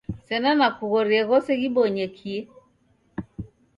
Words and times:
Sena 0.27 0.51
nakughoria 0.57 1.23
ghose 1.29 1.51
ghibonyekie 1.59 2.39